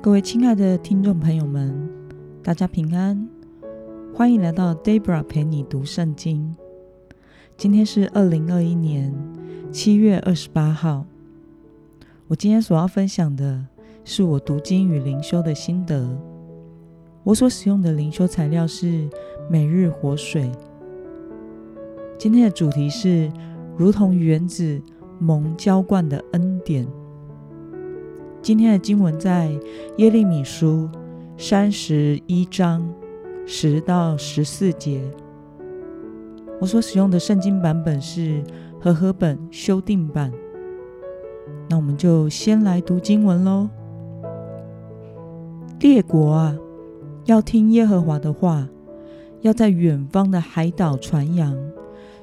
[0.00, 1.74] 各位亲爱的听众朋友们，
[2.40, 3.28] 大家平安，
[4.14, 6.54] 欢迎来到 Debra 陪你读圣经。
[7.56, 9.12] 今天是二零二一年
[9.72, 11.04] 七月二十八号。
[12.28, 13.66] 我今天所要分享的
[14.04, 16.08] 是我读经与灵修的心得。
[17.24, 19.08] 我所使用的灵修材料是
[19.50, 20.48] 每日活水。
[22.16, 23.28] 今天的主题是
[23.76, 24.80] 如同原子
[25.18, 26.86] 蒙浇灌的恩典。
[28.48, 29.50] 今天的经文在
[29.98, 30.88] 耶利米书
[31.36, 32.82] 三十一章
[33.44, 35.02] 十到十四节。
[36.58, 38.42] 我所使用的圣经版本是
[38.80, 40.32] 和合本修订版。
[41.68, 43.68] 那我们就先来读经文喽。
[45.80, 46.56] 列国啊，
[47.26, 48.66] 要听耶和华的话，
[49.42, 51.54] 要在远方的海岛传扬，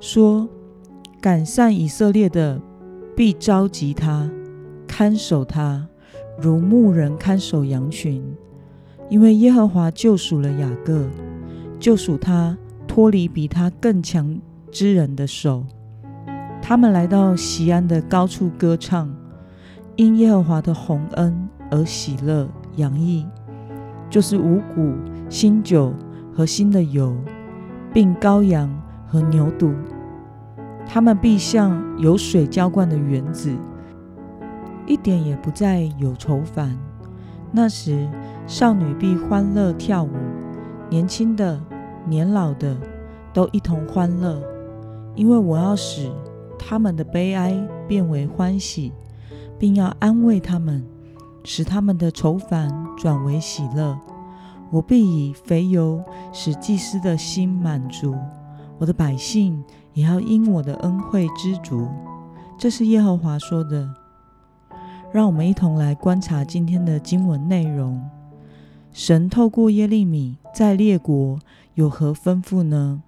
[0.00, 0.46] 说
[1.18, 2.60] 赶散以色列的，
[3.16, 4.30] 必召集他，
[4.86, 5.86] 看守他。
[6.40, 8.22] 如牧人看守羊群，
[9.10, 11.06] 因为耶和华救赎了雅各，
[11.78, 15.64] 救赎他脱离比他更强之人的手。
[16.62, 19.14] 他们来到西安的高处歌唱，
[19.96, 23.26] 因耶和华的洪恩而喜乐洋溢，
[24.08, 24.94] 就是五谷、
[25.28, 25.92] 新酒
[26.32, 27.14] 和新的油，
[27.92, 28.70] 并羔羊
[29.06, 29.74] 和牛犊。
[30.86, 33.54] 他们必像有水浇灌的园子。
[34.90, 36.76] 一点也不再有愁烦。
[37.52, 38.08] 那时，
[38.44, 40.10] 少女必欢乐跳舞，
[40.88, 41.60] 年轻的、
[42.04, 42.76] 年老的
[43.32, 44.42] 都一同欢乐，
[45.14, 46.10] 因为我要使
[46.58, 48.92] 他们的悲哀变为欢喜，
[49.60, 50.84] 并要安慰他们，
[51.44, 53.96] 使他们的愁烦转为喜乐。
[54.70, 58.16] 我必以肥油使祭司的心满足，
[58.78, 61.86] 我的百姓也要因我的恩惠知足。
[62.58, 63.88] 这是耶和华说的。
[65.12, 68.00] 让我们一同来观察今天的经文内容。
[68.92, 71.38] 神透过耶利米在列国
[71.74, 73.02] 有何吩咐呢？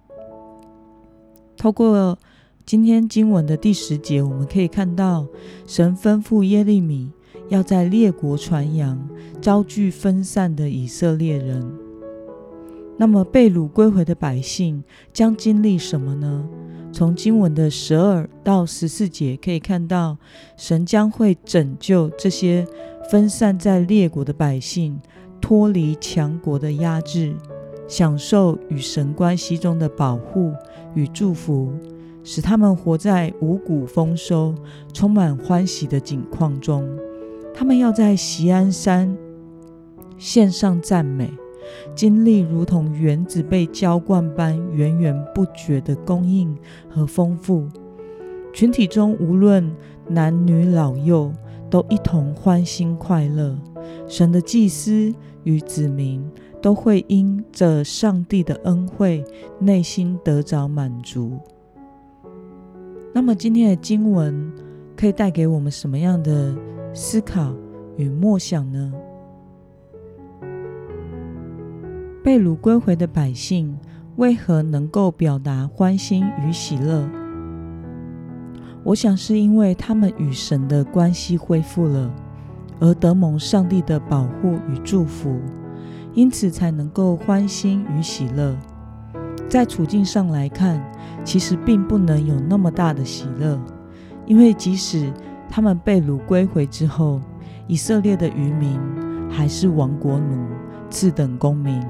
[1.57, 2.17] 透过
[2.65, 5.27] 今天经文的第十节，我们可以看到
[5.67, 7.11] 神吩咐耶利米
[7.49, 8.97] 要在列国传扬，
[9.41, 11.82] 遭聚分散的以色列人。
[12.97, 16.47] 那么被掳归回的百姓将经历什么呢？
[16.91, 20.17] 从经文的十二到十四节可以看到，
[20.55, 22.67] 神将会拯救这些
[23.09, 24.99] 分散在列国的百姓，
[25.41, 27.33] 脱离强国的压制，
[27.87, 30.53] 享受与神关系中的保护
[30.93, 31.73] 与祝福，
[32.23, 34.53] 使他们活在五谷丰收、
[34.93, 36.87] 充满欢喜的景况中。
[37.55, 39.17] 他们要在锡安山
[40.19, 41.31] 献上赞美。
[41.95, 46.57] 经历如同原子被浇灌般源源不绝的供应
[46.89, 47.67] 和丰富，
[48.53, 49.69] 群体中无论
[50.07, 51.31] 男女老幼
[51.69, 53.57] 都一同欢欣快乐。
[54.07, 55.13] 神的祭司
[55.43, 56.23] 与子民
[56.61, 59.23] 都会因着上帝的恩惠，
[59.59, 61.37] 内心得着满足。
[63.13, 64.51] 那么今天的经文
[64.95, 66.55] 可以带给我们什么样的
[66.93, 67.53] 思考
[67.97, 68.93] 与默想呢？
[72.23, 73.77] 被掳归回的百姓
[74.15, 77.05] 为何能够表达欢欣与喜乐？
[78.85, 82.09] 我想是因为他们与神的关系恢复了，
[82.79, 85.37] 而得蒙上帝的保护与祝福，
[86.13, 88.55] 因此才能够欢欣与喜乐。
[89.49, 90.81] 在处境上来看，
[91.25, 93.59] 其实并不能有那么大的喜乐，
[94.25, 95.11] 因为即使
[95.49, 97.19] 他们被掳归回之后，
[97.67, 98.79] 以色列的渔民
[99.29, 100.47] 还是亡国奴、
[100.89, 101.83] 次等公民。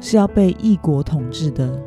[0.00, 1.82] 是要被异国统治的，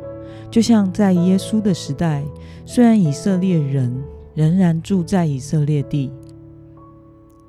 [0.50, 2.24] 就像在耶稣的时代，
[2.66, 4.02] 虽然以色列人
[4.34, 6.12] 仍然住在以色列地，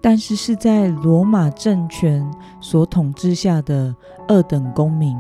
[0.02, 2.26] 但是是在罗马政权
[2.60, 3.96] 所统治下的
[4.28, 5.16] 二等公民。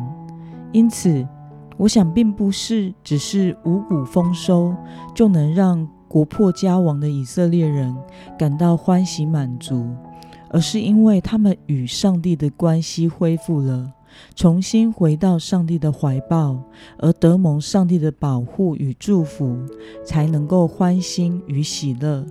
[0.71, 1.27] 因此，
[1.77, 4.73] 我想并不是只是五谷丰收
[5.13, 7.95] 就能让国破家亡的以色列人
[8.37, 9.89] 感到欢喜满足，
[10.49, 13.91] 而是因为他们与上帝的关系恢复了。
[14.35, 16.63] 重新回到上帝的怀抱，
[16.97, 19.57] 而得蒙上帝的保护与祝福，
[20.05, 22.25] 才能够欢欣与喜乐。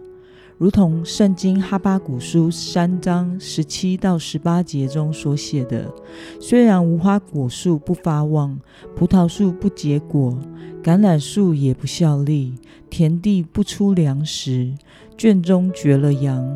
[0.58, 5.90] 如同圣经哈巴古书三章十七到十八节中所写的
[6.38, 8.58] ：“虽然无花果树不发旺，
[8.94, 10.38] 葡萄树不结果，
[10.82, 12.54] 橄榄树也不效力，
[12.90, 14.74] 田地不出粮食，
[15.16, 16.46] 圈中绝了羊。”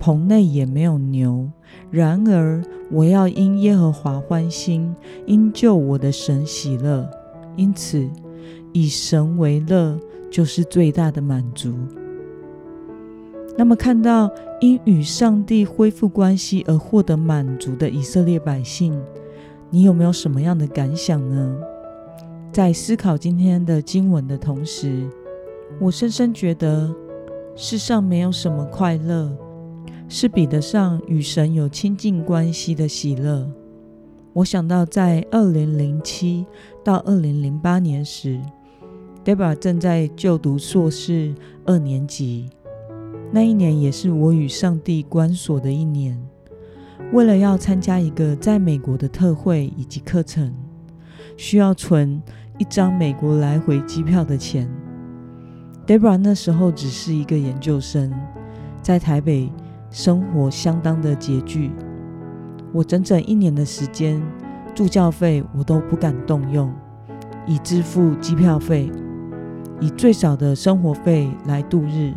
[0.00, 1.50] 棚内也没有牛，
[1.90, 4.94] 然而我要因耶和华欢心，
[5.26, 7.08] 因救我的神喜乐。
[7.56, 8.08] 因此，
[8.72, 9.98] 以神为乐
[10.30, 11.74] 就是最大的满足。
[13.56, 18.98] 那么，看到因与上帝恢复关系而获得满足的以色列百姓，
[19.68, 21.56] 你有没有什么样的感想呢？
[22.52, 25.06] 在思考今天的经文的同时，
[25.78, 26.92] 我深深觉得，
[27.54, 29.30] 世上没有什么快乐
[30.12, 33.48] 是比得上与神有亲近关系的喜乐。
[34.32, 36.44] 我想到，在二零零七
[36.84, 38.40] 到二零零八年时
[39.24, 41.32] ，Debra 正在就读硕士
[41.64, 42.50] 二年级。
[43.30, 46.20] 那一年也是我与上帝关锁的一年。
[47.12, 50.52] 为了要参加一个在美国的特会以及课程，
[51.36, 52.20] 需要存
[52.58, 54.68] 一张美国来回机票的钱。
[55.86, 58.12] Debra 那时候只是一个研究生，
[58.82, 59.48] 在台北
[59.90, 61.70] 生活相当的拮据。
[62.72, 64.22] 我整整一年的时间，
[64.74, 66.72] 助教费我都不敢动用，
[67.46, 68.90] 以支付机票费，
[69.80, 72.14] 以最少的生活费来度日。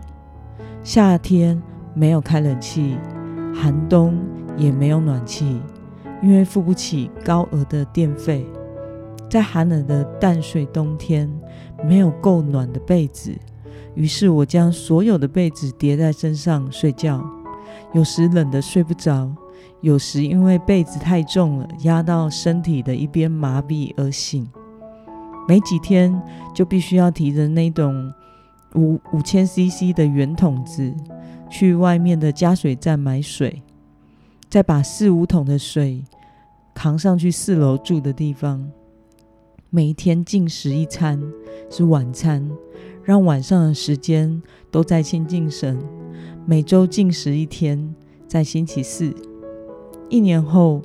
[0.84, 1.62] 夏天
[1.96, 2.98] 没有开冷气，
[3.54, 4.18] 寒冬
[4.56, 5.60] 也没有暖气，
[6.22, 8.46] 因为付不起高额的电费。
[9.30, 11.28] 在寒冷的淡水冬天，
[11.84, 13.36] 没有够暖的被子，
[13.96, 17.24] 于是我将所有的被子叠在身上睡觉。
[17.94, 19.30] 有时冷得睡不着，
[19.82, 24.48] 有时因为被子太重了，压到身体的一边麻痹而醒。
[25.48, 26.22] 没几天
[26.54, 28.14] 就必须要提着那种。
[28.76, 30.92] 五五千 CC 的圆桶子，
[31.48, 33.62] 去外面的加水站买水，
[34.50, 36.04] 再把四五桶的水
[36.74, 38.68] 扛上去四楼住的地方。
[39.70, 41.22] 每一天进食一餐
[41.70, 42.50] 是晚餐，
[43.04, 44.42] 让晚上的时间
[44.72, 45.78] 都在亲近神。
[46.46, 47.96] 每周进食一天，
[48.28, 49.14] 在星期四。
[50.10, 50.82] 一年后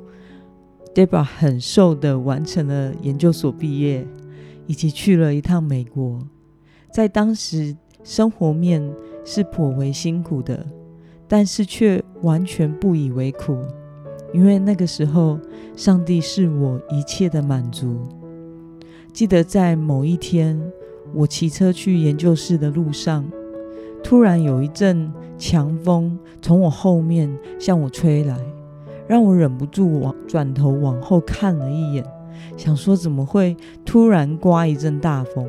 [0.95, 4.07] ，Debra 很瘦的完成了研究所毕业，
[4.69, 6.21] 以及去了一趟美国。
[6.93, 8.89] 在当时，生活面
[9.25, 10.65] 是颇为辛苦的，
[11.27, 13.59] 但是却完全不以为苦，
[14.33, 15.41] 因为那个时候，
[15.75, 17.99] 上帝是我一切的满足。
[19.13, 20.57] 记得在某一天，
[21.13, 23.29] 我骑车去研究室的路上，
[24.03, 28.39] 突然有一阵强风从我后面向我吹来，
[29.07, 32.05] 让我忍不住往转头往后看了一眼，
[32.57, 35.47] 想说怎么会突然刮一阵大风。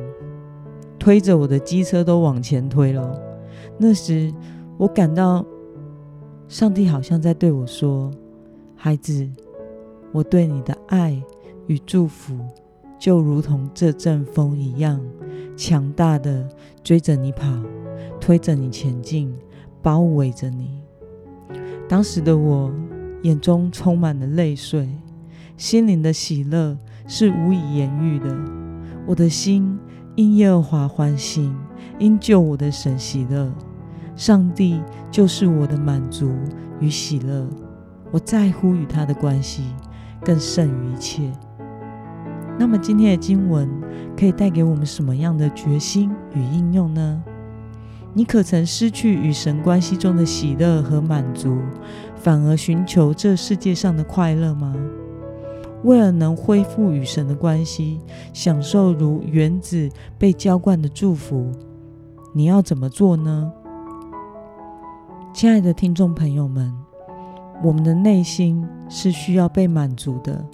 [0.98, 3.18] 推着我的机车都往前推了。
[3.78, 4.30] 那时，
[4.76, 5.44] 我感到
[6.46, 8.10] 上帝好像在对我说
[8.76, 9.26] ：“孩子，
[10.12, 11.18] 我对你的爱
[11.68, 12.38] 与祝福，
[12.98, 15.00] 就如同这阵风一样
[15.56, 16.46] 强大的
[16.84, 17.46] 追着你跑，
[18.20, 19.34] 推着你前进，
[19.82, 20.82] 包围着你。”
[21.88, 22.72] 当时的我
[23.22, 24.88] 眼中充满了泪水，
[25.56, 26.76] 心灵的喜乐
[27.06, 28.36] 是无以言喻的。
[29.06, 29.78] 我的心。
[30.16, 31.54] 因耶和华欢心，
[31.98, 33.50] 因救我的神喜乐，
[34.16, 36.30] 上帝就是我的满足
[36.80, 37.48] 与喜乐。
[38.10, 39.62] 我在乎与他的关系，
[40.22, 41.22] 更胜于一切。
[42.58, 43.70] 那么今天的经文
[44.18, 47.22] 可以带给我们什么样的决心与应用呢？
[48.12, 51.58] 你可曾失去与神关系中的喜乐和满足，
[52.16, 54.74] 反而寻求这世界上的快乐吗？
[55.84, 58.00] 为了能恢复与神的关系，
[58.32, 61.50] 享受如原子被浇灌的祝福，
[62.34, 63.52] 你要怎么做呢？
[65.32, 66.74] 亲爱的听众朋友们，
[67.62, 70.44] 我们的内心是需要被满足的。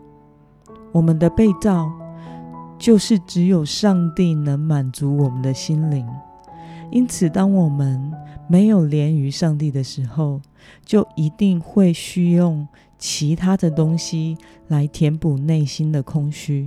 [0.93, 1.91] 我们的被造
[2.79, 6.07] 就是只有上帝能满足我们的心灵，
[6.91, 8.13] 因此，当我们
[8.49, 10.41] 没有连于上帝的时候，
[10.85, 12.67] 就一定会需用。
[12.99, 14.39] 其他的东西
[14.69, 16.67] 来填补内心的空虚，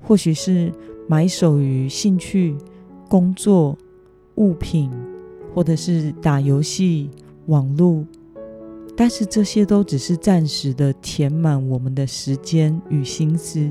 [0.00, 0.72] 或许是
[1.08, 2.56] 埋首于兴趣、
[3.08, 3.76] 工作、
[4.36, 4.88] 物品，
[5.52, 7.10] 或者是打游戏、
[7.46, 8.06] 网络。
[8.96, 13.68] 但是这些都只是暂时的填满我们的时间与心思，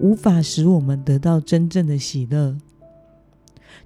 [0.00, 2.58] 无法使我们得到真正的喜乐。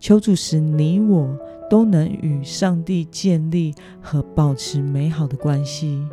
[0.05, 1.35] 求主使你我
[1.71, 6.07] 都能与上帝建立和保持美好的关系。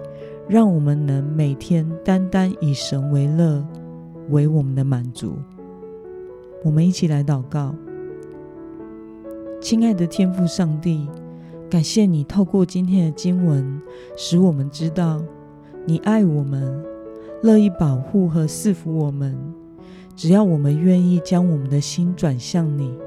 [0.47, 3.61] 让我们能每天单单以神为乐，
[4.29, 5.33] 为我们的满足。
[6.63, 7.75] 我们一起来祷告，
[9.59, 11.05] 亲爱的天父上帝，
[11.69, 13.81] 感谢你透过今天的经文，
[14.15, 15.21] 使我们知道
[15.85, 16.81] 你爱我们，
[17.43, 19.37] 乐意保护和赐福我们。
[20.15, 22.97] 只要我们愿意将我们的心转向你。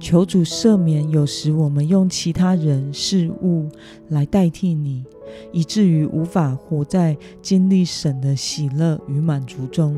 [0.00, 3.68] 求主赦免有时我们用其他人事物
[4.08, 5.04] 来代替你
[5.52, 9.96] 以至于无法活在经历神的喜乐与满足中。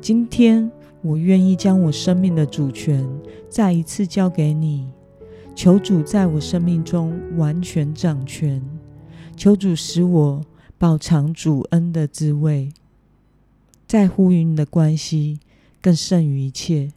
[0.00, 3.08] 今天我愿意将我生命的主权
[3.48, 4.88] 再一次交给你
[5.54, 8.60] 求主在我生命中完全掌权。
[9.36, 10.44] 求主使我
[10.76, 12.72] 饱尝主恩的滋味
[13.86, 15.38] 在乎与你的关系
[15.80, 16.92] 更胜于一切。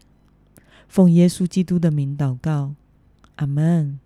[0.93, 2.75] 奉耶稣基督的名祷告
[3.37, 4.02] 阿门。